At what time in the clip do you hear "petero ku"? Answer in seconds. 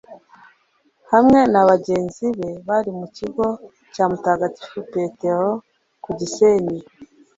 4.93-6.09